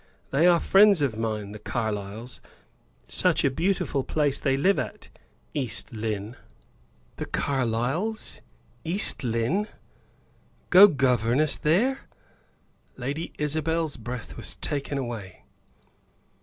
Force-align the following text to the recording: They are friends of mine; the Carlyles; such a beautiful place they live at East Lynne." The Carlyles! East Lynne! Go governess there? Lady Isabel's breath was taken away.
They 0.31 0.47
are 0.47 0.59
friends 0.59 1.03
of 1.03 1.15
mine; 1.15 1.51
the 1.51 1.59
Carlyles; 1.59 2.41
such 3.07 3.45
a 3.45 3.51
beautiful 3.51 4.03
place 4.03 4.39
they 4.39 4.57
live 4.57 4.79
at 4.79 5.09
East 5.53 5.93
Lynne." 5.93 6.37
The 7.17 7.27
Carlyles! 7.27 8.41
East 8.83 9.23
Lynne! 9.23 9.67
Go 10.71 10.87
governess 10.87 11.55
there? 11.55 12.09
Lady 12.97 13.31
Isabel's 13.37 13.95
breath 13.95 14.35
was 14.37 14.55
taken 14.55 14.97
away. 14.97 15.43